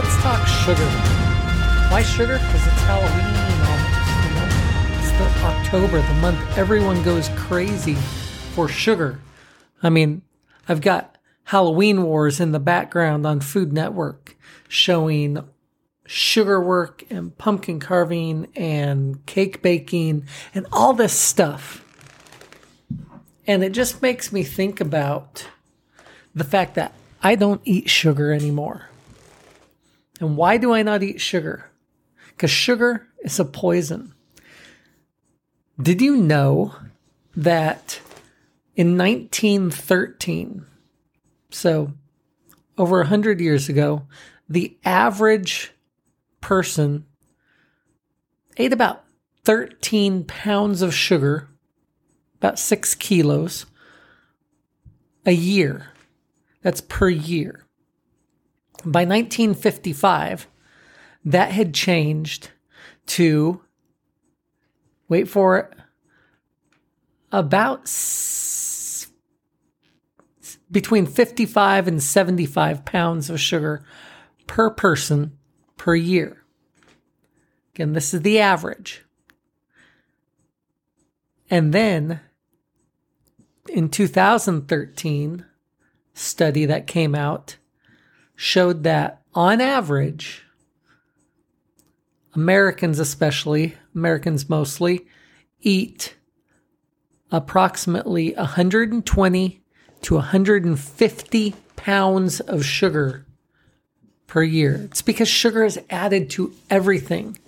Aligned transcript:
talk 0.00 0.46
sugar. 0.46 0.88
Why 1.90 2.02
sugar? 2.02 2.34
Because 2.34 2.66
it's 2.66 2.82
Halloween 2.82 3.34
almost. 3.66 4.58
It's 5.00 5.12
the 5.18 5.46
October, 5.46 6.00
the 6.00 6.20
month 6.20 6.58
everyone 6.58 7.02
goes 7.02 7.28
crazy 7.36 7.94
for 8.54 8.68
sugar. 8.68 9.20
I 9.82 9.90
mean, 9.90 10.22
I've 10.68 10.80
got 10.80 11.16
Halloween 11.44 12.02
Wars 12.02 12.40
in 12.40 12.52
the 12.52 12.60
background 12.60 13.26
on 13.26 13.40
Food 13.40 13.72
Network 13.72 14.36
showing 14.68 15.42
sugar 16.04 16.60
work 16.60 17.04
and 17.10 17.36
pumpkin 17.38 17.80
carving 17.80 18.48
and 18.54 19.24
cake 19.26 19.62
baking 19.62 20.26
and 20.54 20.66
all 20.72 20.92
this 20.92 21.12
stuff. 21.12 21.84
And 23.46 23.64
it 23.64 23.72
just 23.72 24.02
makes 24.02 24.32
me 24.32 24.42
think 24.42 24.80
about 24.80 25.46
the 26.34 26.44
fact 26.44 26.74
that 26.74 26.92
I 27.22 27.34
don't 27.34 27.62
eat 27.64 27.88
sugar 27.88 28.32
anymore. 28.32 28.88
And 30.20 30.36
why 30.36 30.56
do 30.56 30.72
I 30.72 30.82
not 30.82 31.02
eat 31.02 31.20
sugar? 31.20 31.70
Because 32.28 32.50
sugar 32.50 33.08
is 33.22 33.38
a 33.38 33.44
poison. 33.44 34.14
Did 35.80 36.00
you 36.00 36.16
know 36.16 36.74
that 37.36 38.00
in 38.74 38.98
1913, 38.98 40.64
so 41.50 41.92
over 42.76 42.98
100 42.98 43.40
years 43.40 43.68
ago, 43.68 44.06
the 44.48 44.76
average 44.84 45.72
person 46.40 47.06
ate 48.56 48.72
about 48.72 49.04
13 49.44 50.24
pounds 50.24 50.82
of 50.82 50.94
sugar, 50.94 51.48
about 52.36 52.58
six 52.58 52.94
kilos, 52.94 53.66
a 55.26 55.32
year. 55.32 55.88
That's 56.62 56.80
per 56.80 57.08
year. 57.08 57.67
By 58.84 59.04
1955, 59.04 60.46
that 61.24 61.50
had 61.52 61.74
changed 61.74 62.50
to, 63.06 63.62
wait 65.08 65.28
for 65.28 65.58
it, 65.58 65.72
about 67.32 67.82
s- 67.82 69.08
between 70.70 71.06
55 71.06 71.88
and 71.88 72.02
75 72.02 72.84
pounds 72.84 73.28
of 73.30 73.40
sugar 73.40 73.84
per 74.46 74.70
person 74.70 75.36
per 75.76 75.94
year. 75.94 76.44
Again, 77.74 77.92
this 77.92 78.14
is 78.14 78.22
the 78.22 78.38
average. 78.38 79.04
And 81.50 81.72
then 81.72 82.20
in 83.68 83.88
2013, 83.88 85.44
study 86.14 86.64
that 86.66 86.86
came 86.86 87.14
out 87.14 87.56
showed 88.40 88.84
that 88.84 89.20
on 89.34 89.60
average, 89.60 90.44
Americans, 92.34 93.00
especially, 93.00 93.74
Americans 93.96 94.48
mostly, 94.48 95.04
eat 95.60 96.14
approximately 97.32 98.32
120 98.34 99.60
to 100.02 100.14
150 100.14 101.54
pounds 101.74 102.38
of 102.38 102.64
sugar 102.64 103.26
per 104.28 104.44
year. 104.44 104.82
It's 104.84 105.02
because 105.02 105.26
sugar 105.26 105.64
is 105.64 105.80
added 105.90 106.30
to 106.30 106.54
everything. 106.70 107.38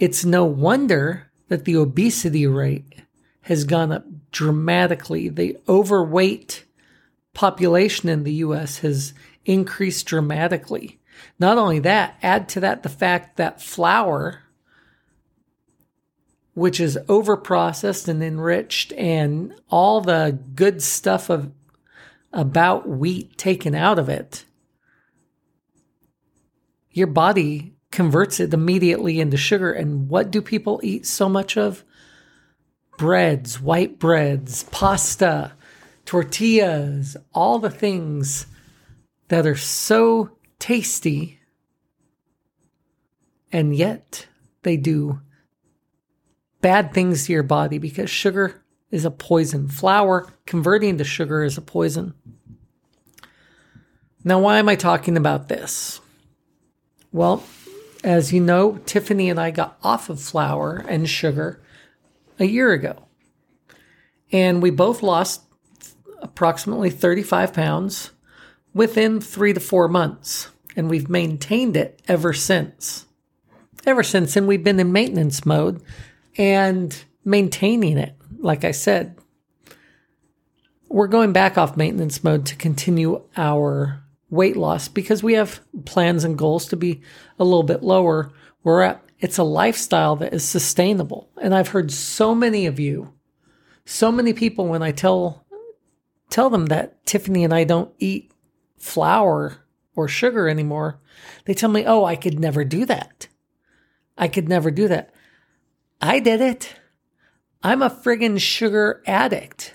It's 0.00 0.24
no 0.24 0.44
wonder 0.44 1.30
that 1.46 1.64
the 1.64 1.76
obesity 1.76 2.44
rate 2.44 2.92
has 3.42 3.62
gone 3.62 3.92
up 3.92 4.04
dramatically. 4.32 5.28
The 5.28 5.58
overweight 5.68 6.64
population 7.34 8.08
in 8.08 8.24
the 8.24 8.34
US 8.34 8.78
has 8.78 9.14
increased 9.44 10.06
dramatically. 10.06 11.00
Not 11.38 11.58
only 11.58 11.78
that, 11.80 12.16
add 12.22 12.48
to 12.50 12.60
that 12.60 12.82
the 12.82 12.88
fact 12.88 13.36
that 13.36 13.62
flour, 13.62 14.42
which 16.54 16.80
is 16.80 16.98
overprocessed 17.06 18.08
and 18.08 18.22
enriched, 18.22 18.92
and 18.94 19.54
all 19.68 20.00
the 20.00 20.38
good 20.54 20.82
stuff 20.82 21.30
of 21.30 21.52
about 22.32 22.88
wheat 22.88 23.36
taken 23.36 23.74
out 23.74 23.98
of 23.98 24.08
it, 24.08 24.44
your 26.90 27.06
body 27.06 27.74
converts 27.90 28.40
it 28.40 28.54
immediately 28.54 29.20
into 29.20 29.36
sugar. 29.36 29.72
And 29.72 30.08
what 30.08 30.30
do 30.30 30.40
people 30.40 30.80
eat 30.82 31.06
so 31.06 31.28
much 31.28 31.56
of? 31.56 31.84
Breads, 32.98 33.60
white 33.60 33.98
breads, 33.98 34.64
pasta, 34.64 35.52
tortillas, 36.10 37.16
all 37.32 37.60
the 37.60 37.70
things 37.70 38.48
that 39.28 39.46
are 39.46 39.54
so 39.54 40.28
tasty, 40.58 41.38
and 43.52 43.76
yet 43.76 44.26
they 44.62 44.76
do 44.76 45.20
bad 46.60 46.92
things 46.92 47.26
to 47.26 47.32
your 47.32 47.44
body 47.44 47.78
because 47.78 48.10
sugar 48.10 48.60
is 48.90 49.04
a 49.04 49.10
poison. 49.12 49.68
Flour 49.68 50.26
converting 50.46 50.98
to 50.98 51.04
sugar 51.04 51.44
is 51.44 51.56
a 51.56 51.62
poison. 51.62 52.12
Now, 54.24 54.40
why 54.40 54.58
am 54.58 54.68
I 54.68 54.74
talking 54.74 55.16
about 55.16 55.46
this? 55.46 56.00
Well, 57.12 57.44
as 58.02 58.32
you 58.32 58.40
know, 58.40 58.78
Tiffany 58.84 59.30
and 59.30 59.38
I 59.38 59.52
got 59.52 59.78
off 59.84 60.10
of 60.10 60.20
flour 60.20 60.84
and 60.88 61.08
sugar 61.08 61.62
a 62.40 62.46
year 62.46 62.72
ago. 62.72 63.06
And 64.32 64.60
we 64.60 64.70
both 64.70 65.04
lost 65.04 65.42
approximately 66.20 66.90
35 66.90 67.52
pounds 67.52 68.10
within 68.72 69.20
three 69.20 69.52
to 69.52 69.60
four 69.60 69.88
months. 69.88 70.50
And 70.76 70.88
we've 70.88 71.08
maintained 71.08 71.76
it 71.76 72.00
ever 72.06 72.32
since. 72.32 73.06
Ever 73.84 74.02
since. 74.02 74.36
And 74.36 74.46
we've 74.46 74.64
been 74.64 74.80
in 74.80 74.92
maintenance 74.92 75.44
mode 75.44 75.82
and 76.36 76.96
maintaining 77.24 77.98
it, 77.98 78.14
like 78.38 78.64
I 78.64 78.70
said. 78.70 79.16
We're 80.88 81.08
going 81.08 81.32
back 81.32 81.56
off 81.56 81.76
maintenance 81.76 82.24
mode 82.24 82.46
to 82.46 82.56
continue 82.56 83.22
our 83.36 84.02
weight 84.28 84.56
loss 84.56 84.88
because 84.88 85.22
we 85.22 85.34
have 85.34 85.60
plans 85.84 86.24
and 86.24 86.38
goals 86.38 86.66
to 86.68 86.76
be 86.76 87.02
a 87.38 87.44
little 87.44 87.62
bit 87.62 87.82
lower. 87.82 88.32
We're 88.62 88.82
at 88.82 89.04
it's 89.20 89.38
a 89.38 89.42
lifestyle 89.42 90.16
that 90.16 90.32
is 90.32 90.44
sustainable. 90.44 91.28
And 91.40 91.54
I've 91.54 91.68
heard 91.68 91.92
so 91.92 92.34
many 92.34 92.66
of 92.66 92.80
you, 92.80 93.12
so 93.84 94.10
many 94.10 94.32
people 94.32 94.66
when 94.66 94.82
I 94.82 94.92
tell 94.92 95.44
tell 96.30 96.50
them 96.50 96.66
that 96.66 97.04
Tiffany 97.06 97.44
and 97.44 97.52
I 97.52 97.64
don't 97.64 97.92
eat 97.98 98.32
flour 98.78 99.58
or 99.94 100.08
sugar 100.08 100.48
anymore, 100.48 101.00
they 101.44 101.54
tell 101.54 101.70
me, 101.70 101.84
"Oh, 101.86 102.04
I 102.04 102.16
could 102.16 102.38
never 102.38 102.64
do 102.64 102.84
that. 102.86 103.28
I 104.16 104.28
could 104.28 104.48
never 104.48 104.70
do 104.70 104.88
that." 104.88 105.12
I 106.00 106.18
did 106.20 106.40
it. 106.40 106.76
I'm 107.62 107.82
a 107.82 107.90
friggin' 107.90 108.40
sugar 108.40 109.02
addict. 109.06 109.74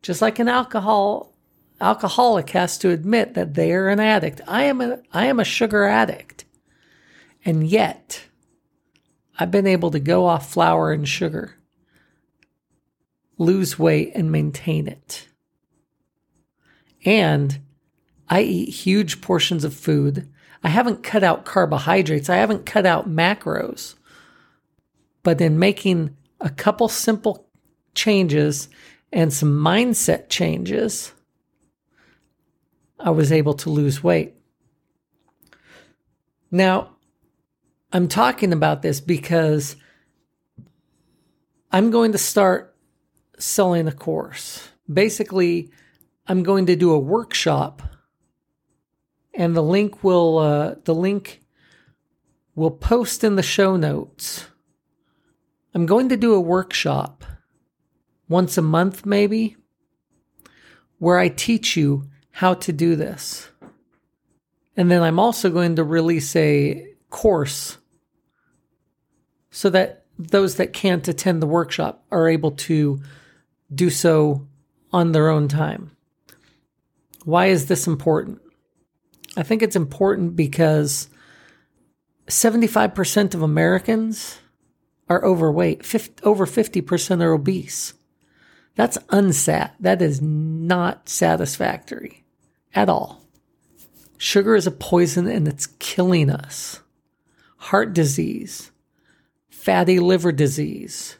Just 0.00 0.22
like 0.22 0.38
an 0.38 0.48
alcohol 0.48 1.34
alcoholic 1.80 2.50
has 2.50 2.78
to 2.78 2.90
admit 2.90 3.34
that 3.34 3.54
they 3.54 3.72
are 3.72 3.88
an 3.88 4.00
addict. 4.00 4.40
I 4.48 4.64
am 4.64 4.80
a 4.80 5.00
I 5.12 5.26
am 5.26 5.38
a 5.38 5.44
sugar 5.44 5.84
addict. 5.84 6.44
And 7.44 7.66
yet 7.66 8.24
I've 9.38 9.50
been 9.50 9.66
able 9.66 9.90
to 9.92 10.00
go 10.00 10.26
off 10.26 10.50
flour 10.50 10.92
and 10.92 11.08
sugar, 11.08 11.56
lose 13.36 13.78
weight 13.78 14.12
and 14.14 14.32
maintain 14.32 14.88
it. 14.88 15.27
And 17.04 17.60
I 18.28 18.42
eat 18.42 18.68
huge 18.68 19.20
portions 19.20 19.64
of 19.64 19.74
food. 19.74 20.28
I 20.62 20.68
haven't 20.68 21.02
cut 21.02 21.22
out 21.22 21.44
carbohydrates. 21.44 22.28
I 22.28 22.36
haven't 22.36 22.66
cut 22.66 22.84
out 22.84 23.08
macros. 23.08 23.94
But 25.22 25.40
in 25.40 25.58
making 25.58 26.16
a 26.40 26.50
couple 26.50 26.88
simple 26.88 27.48
changes 27.94 28.68
and 29.12 29.32
some 29.32 29.58
mindset 29.58 30.28
changes, 30.28 31.12
I 32.98 33.10
was 33.10 33.32
able 33.32 33.54
to 33.54 33.70
lose 33.70 34.02
weight. 34.02 34.34
Now, 36.50 36.96
I'm 37.92 38.08
talking 38.08 38.52
about 38.52 38.82
this 38.82 39.00
because 39.00 39.76
I'm 41.70 41.90
going 41.90 42.12
to 42.12 42.18
start 42.18 42.74
selling 43.38 43.86
a 43.86 43.92
course. 43.92 44.68
Basically, 44.92 45.70
I'm 46.28 46.42
going 46.42 46.66
to 46.66 46.76
do 46.76 46.92
a 46.92 46.98
workshop 46.98 47.82
and 49.34 49.56
the 49.56 49.62
link 49.62 50.04
will 50.04 50.38
uh, 50.38 50.74
the 50.84 50.94
link 50.94 51.40
will 52.54 52.70
post 52.70 53.24
in 53.24 53.36
the 53.36 53.42
show 53.42 53.76
notes. 53.76 54.46
I'm 55.74 55.86
going 55.86 56.10
to 56.10 56.16
do 56.16 56.34
a 56.34 56.40
workshop 56.40 57.24
once 58.28 58.58
a 58.58 58.62
month 58.62 59.06
maybe 59.06 59.56
where 60.98 61.18
I 61.18 61.28
teach 61.28 61.76
you 61.76 62.10
how 62.32 62.54
to 62.54 62.72
do 62.72 62.94
this. 62.94 63.48
And 64.76 64.90
then 64.90 65.02
I'm 65.02 65.18
also 65.18 65.50
going 65.50 65.76
to 65.76 65.84
release 65.84 66.36
a 66.36 66.92
course 67.10 67.78
so 69.50 69.70
that 69.70 70.04
those 70.18 70.56
that 70.56 70.72
can't 70.72 71.06
attend 71.08 71.40
the 71.40 71.46
workshop 71.46 72.04
are 72.10 72.28
able 72.28 72.50
to 72.50 73.00
do 73.72 73.88
so 73.88 74.46
on 74.92 75.12
their 75.12 75.28
own 75.28 75.48
time. 75.48 75.92
Why 77.28 77.48
is 77.48 77.66
this 77.66 77.86
important? 77.86 78.40
I 79.36 79.42
think 79.42 79.60
it's 79.60 79.76
important 79.76 80.34
because 80.34 81.10
75% 82.26 83.34
of 83.34 83.42
Americans 83.42 84.38
are 85.10 85.22
overweight, 85.22 85.84
50, 85.84 86.24
over 86.24 86.46
50% 86.46 87.22
are 87.22 87.34
obese. 87.34 87.92
That's 88.76 88.96
unsat. 89.08 89.72
That 89.78 90.00
is 90.00 90.22
not 90.22 91.10
satisfactory 91.10 92.24
at 92.74 92.88
all. 92.88 93.22
Sugar 94.16 94.56
is 94.56 94.66
a 94.66 94.70
poison 94.70 95.26
and 95.26 95.46
it's 95.46 95.66
killing 95.66 96.30
us. 96.30 96.80
Heart 97.58 97.92
disease, 97.92 98.70
fatty 99.50 100.00
liver 100.00 100.32
disease, 100.32 101.18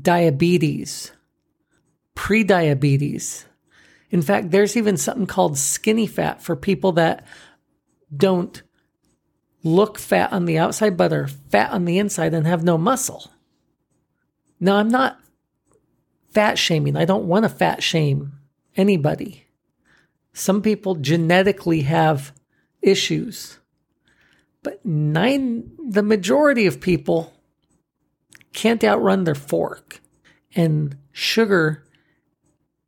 diabetes, 0.00 1.12
prediabetes. 2.16 3.44
In 4.12 4.20
fact, 4.20 4.50
there's 4.50 4.76
even 4.76 4.98
something 4.98 5.26
called 5.26 5.56
skinny 5.56 6.06
fat 6.06 6.42
for 6.42 6.54
people 6.54 6.92
that 6.92 7.26
don't 8.14 8.62
look 9.64 9.98
fat 9.98 10.32
on 10.32 10.44
the 10.44 10.58
outside 10.58 10.96
but 10.98 11.12
are 11.12 11.26
fat 11.26 11.70
on 11.72 11.86
the 11.86 11.98
inside 11.98 12.34
and 12.34 12.46
have 12.46 12.62
no 12.62 12.76
muscle. 12.76 13.32
Now, 14.60 14.76
I'm 14.76 14.90
not 14.90 15.18
fat 16.30 16.58
shaming. 16.58 16.94
I 16.94 17.06
don't 17.06 17.26
want 17.26 17.44
to 17.44 17.48
fat 17.48 17.82
shame 17.82 18.32
anybody. 18.76 19.46
Some 20.34 20.60
people 20.60 20.94
genetically 20.96 21.82
have 21.82 22.32
issues, 22.82 23.58
but 24.62 24.84
nine, 24.84 25.70
the 25.88 26.02
majority 26.02 26.66
of 26.66 26.80
people 26.80 27.32
can't 28.52 28.84
outrun 28.84 29.24
their 29.24 29.34
fork. 29.34 30.00
And 30.54 30.98
sugar 31.12 31.84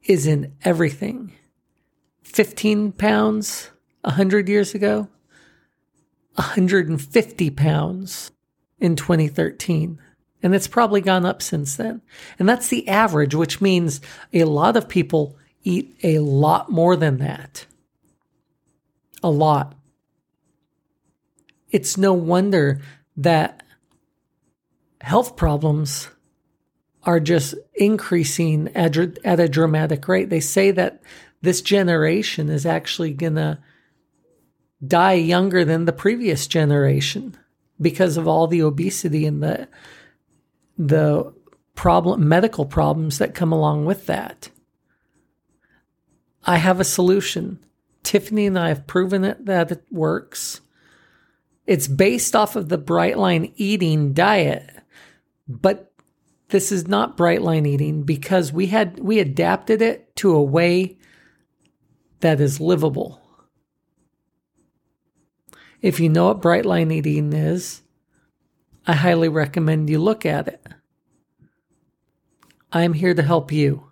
is 0.04 0.26
in 0.26 0.54
everything. 0.64 1.32
15 2.22 2.92
pounds 2.92 3.70
100 4.02 4.48
years 4.48 4.74
ago, 4.74 5.08
150 6.34 7.50
pounds 7.50 8.32
in 8.78 8.96
2013. 8.96 9.98
And 10.42 10.54
it's 10.54 10.68
probably 10.68 11.00
gone 11.00 11.24
up 11.24 11.40
since 11.40 11.76
then. 11.76 12.02
And 12.38 12.48
that's 12.48 12.68
the 12.68 12.86
average, 12.88 13.34
which 13.34 13.60
means 13.60 14.00
a 14.32 14.44
lot 14.44 14.76
of 14.76 14.88
people 14.88 15.38
eat 15.62 15.96
a 16.02 16.18
lot 16.18 16.70
more 16.70 16.96
than 16.96 17.18
that. 17.18 17.66
A 19.22 19.30
lot. 19.30 19.74
It's 21.70 21.96
no 21.96 22.12
wonder 22.12 22.82
that 23.16 23.62
health 25.00 25.36
problems 25.36 26.08
are 27.04 27.20
just 27.20 27.54
increasing 27.74 28.68
at, 28.74 28.96
at 29.24 29.40
a 29.40 29.48
dramatic 29.48 30.08
rate. 30.08 30.30
They 30.30 30.40
say 30.40 30.70
that 30.72 31.02
this 31.42 31.60
generation 31.60 32.48
is 32.48 32.64
actually 32.66 33.12
going 33.12 33.34
to 33.34 33.58
die 34.86 35.14
younger 35.14 35.64
than 35.64 35.84
the 35.84 35.92
previous 35.92 36.46
generation 36.46 37.36
because 37.80 38.16
of 38.16 38.26
all 38.26 38.46
the 38.46 38.62
obesity 38.62 39.26
and 39.26 39.42
the 39.42 39.68
the 40.76 41.32
problem 41.74 42.28
medical 42.28 42.66
problems 42.66 43.18
that 43.18 43.34
come 43.34 43.52
along 43.52 43.84
with 43.84 44.06
that. 44.06 44.50
I 46.44 46.56
have 46.56 46.80
a 46.80 46.84
solution. 46.84 47.58
Tiffany 48.02 48.46
and 48.46 48.58
I 48.58 48.68
have 48.68 48.86
proven 48.86 49.24
it 49.24 49.46
that 49.46 49.70
it 49.70 49.84
works. 49.90 50.60
It's 51.66 51.88
based 51.88 52.36
off 52.36 52.56
of 52.56 52.68
the 52.68 52.78
Brightline 52.78 53.52
eating 53.56 54.12
diet, 54.12 54.70
but 55.48 55.93
this 56.54 56.70
is 56.70 56.86
not 56.86 57.16
bright 57.16 57.42
line 57.42 57.66
eating 57.66 58.04
because 58.04 58.52
we 58.52 58.68
had 58.68 59.00
we 59.00 59.18
adapted 59.18 59.82
it 59.82 60.14
to 60.14 60.36
a 60.36 60.40
way 60.40 60.96
that 62.20 62.40
is 62.40 62.60
livable. 62.60 63.20
If 65.82 65.98
you 65.98 66.08
know 66.08 66.26
what 66.26 66.40
bright 66.40 66.64
line 66.64 66.92
eating 66.92 67.32
is, 67.32 67.82
I 68.86 68.92
highly 68.92 69.28
recommend 69.28 69.90
you 69.90 69.98
look 69.98 70.24
at 70.24 70.46
it. 70.46 70.64
I 72.72 72.84
am 72.84 72.92
here 72.92 73.14
to 73.14 73.22
help 73.24 73.50
you 73.50 73.90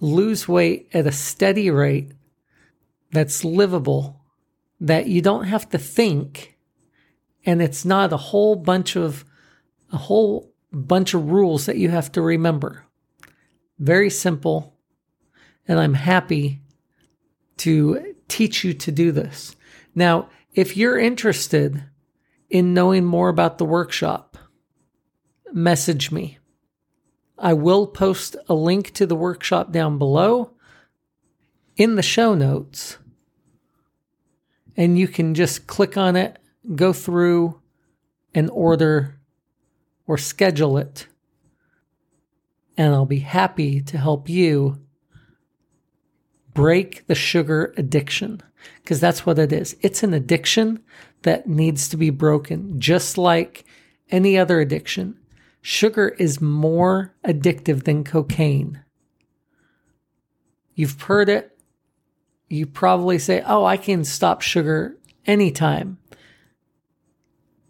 lose 0.00 0.48
weight 0.48 0.88
at 0.92 1.06
a 1.06 1.12
steady 1.12 1.70
rate 1.70 2.10
that's 3.12 3.44
livable, 3.44 4.20
that 4.80 5.06
you 5.06 5.22
don't 5.22 5.44
have 5.44 5.70
to 5.70 5.78
think, 5.78 6.58
and 7.46 7.62
it's 7.62 7.84
not 7.84 8.12
a 8.12 8.16
whole 8.16 8.56
bunch 8.56 8.96
of 8.96 9.24
a 9.92 9.96
whole 9.96 10.47
bunch 10.72 11.14
of 11.14 11.30
rules 11.30 11.66
that 11.66 11.78
you 11.78 11.88
have 11.88 12.12
to 12.12 12.22
remember. 12.22 12.84
Very 13.78 14.10
simple, 14.10 14.76
and 15.66 15.78
I'm 15.78 15.94
happy 15.94 16.60
to 17.58 18.14
teach 18.28 18.64
you 18.64 18.74
to 18.74 18.92
do 18.92 19.12
this. 19.12 19.56
Now, 19.94 20.28
if 20.52 20.76
you're 20.76 20.98
interested 20.98 21.84
in 22.50 22.74
knowing 22.74 23.04
more 23.04 23.28
about 23.28 23.58
the 23.58 23.64
workshop, 23.64 24.36
message 25.52 26.10
me. 26.10 26.38
I 27.38 27.52
will 27.52 27.86
post 27.86 28.36
a 28.48 28.54
link 28.54 28.92
to 28.94 29.06
the 29.06 29.16
workshop 29.16 29.70
down 29.70 29.98
below 29.98 30.52
in 31.76 31.94
the 31.94 32.02
show 32.02 32.34
notes. 32.34 32.98
And 34.76 34.98
you 34.98 35.08
can 35.08 35.34
just 35.34 35.66
click 35.66 35.96
on 35.96 36.16
it, 36.16 36.38
go 36.74 36.92
through 36.92 37.60
and 38.34 38.50
order 38.50 39.17
or 40.08 40.18
schedule 40.18 40.76
it. 40.78 41.06
And 42.76 42.92
I'll 42.92 43.06
be 43.06 43.20
happy 43.20 43.80
to 43.82 43.98
help 43.98 44.28
you 44.28 44.80
break 46.54 47.06
the 47.06 47.14
sugar 47.14 47.72
addiction 47.76 48.42
because 48.82 48.98
that's 48.98 49.24
what 49.24 49.38
it 49.38 49.52
is. 49.52 49.76
It's 49.82 50.02
an 50.02 50.14
addiction 50.14 50.80
that 51.22 51.46
needs 51.48 51.88
to 51.90 51.96
be 51.96 52.10
broken, 52.10 52.80
just 52.80 53.16
like 53.18 53.64
any 54.10 54.36
other 54.38 54.60
addiction. 54.60 55.18
Sugar 55.60 56.08
is 56.18 56.40
more 56.40 57.14
addictive 57.24 57.84
than 57.84 58.02
cocaine. 58.02 58.82
You've 60.74 61.00
heard 61.02 61.28
it. 61.28 61.56
You 62.48 62.66
probably 62.66 63.18
say, 63.18 63.42
Oh, 63.44 63.64
I 63.64 63.76
can 63.76 64.04
stop 64.04 64.40
sugar 64.40 64.96
anytime. 65.26 65.98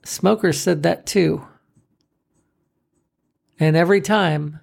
Smokers 0.04 0.60
said 0.60 0.82
that 0.84 1.06
too. 1.06 1.46
And 3.58 3.76
every 3.76 4.00
time 4.00 4.60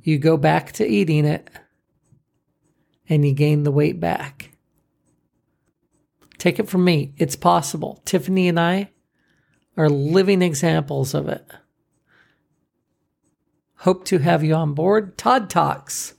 you 0.00 0.18
go 0.18 0.36
back 0.36 0.72
to 0.72 0.86
eating 0.86 1.24
it 1.24 1.50
and 3.08 3.26
you 3.26 3.32
gain 3.32 3.62
the 3.62 3.70
weight 3.70 4.00
back. 4.00 4.50
Take 6.38 6.58
it 6.58 6.68
from 6.68 6.84
me, 6.84 7.14
it's 7.16 7.36
possible. 7.36 8.02
Tiffany 8.04 8.48
and 8.48 8.58
I 8.58 8.90
are 9.76 9.88
living 9.88 10.42
examples 10.42 11.14
of 11.14 11.28
it. 11.28 11.44
Hope 13.78 14.04
to 14.06 14.18
have 14.18 14.42
you 14.42 14.54
on 14.54 14.74
board. 14.74 15.18
Todd 15.18 15.50
Talks 15.50 16.14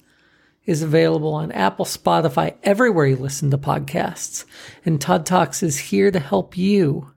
is 0.65 0.81
available 0.81 1.33
on 1.33 1.51
Apple, 1.53 1.85
Spotify, 1.85 2.55
everywhere 2.63 3.07
you 3.07 3.15
listen 3.15 3.51
to 3.51 3.57
podcasts. 3.57 4.45
And 4.85 4.99
Todd 4.99 5.25
Talks 5.25 5.63
is 5.63 5.77
here 5.77 6.11
to 6.11 6.19
help 6.19 6.57
you 6.57 7.11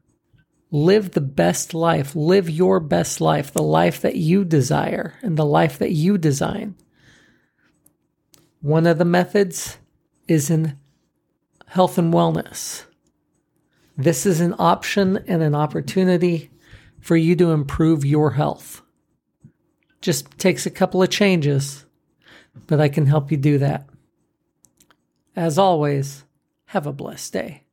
live 0.70 1.12
the 1.12 1.20
best 1.20 1.74
life, 1.74 2.14
live 2.14 2.48
your 2.48 2.80
best 2.80 3.20
life, 3.20 3.52
the 3.52 3.62
life 3.62 4.00
that 4.00 4.16
you 4.16 4.44
desire 4.44 5.14
and 5.22 5.36
the 5.36 5.44
life 5.44 5.78
that 5.78 5.92
you 5.92 6.16
design. 6.16 6.76
One 8.60 8.86
of 8.86 8.98
the 8.98 9.04
methods 9.04 9.78
is 10.28 10.50
in 10.50 10.78
health 11.66 11.98
and 11.98 12.12
wellness. 12.12 12.84
This 13.96 14.26
is 14.26 14.40
an 14.40 14.54
option 14.58 15.24
and 15.26 15.42
an 15.42 15.54
opportunity 15.54 16.50
for 17.00 17.16
you 17.16 17.34
to 17.36 17.52
improve 17.52 18.04
your 18.04 18.32
health. 18.32 18.82
Just 20.00 20.38
takes 20.38 20.66
a 20.66 20.70
couple 20.70 21.02
of 21.02 21.10
changes, 21.10 21.84
but 22.66 22.80
I 22.80 22.88
can 22.88 23.06
help 23.06 23.30
you 23.30 23.36
do 23.36 23.58
that. 23.58 23.88
As 25.36 25.58
always, 25.58 26.24
have 26.66 26.86
a 26.86 26.92
blessed 26.92 27.32
day. 27.32 27.64